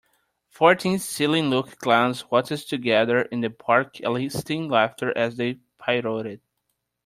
[0.49, 6.41] Fourteen silly looking clowns waltzed together in the park eliciting laughter as they pirouetted.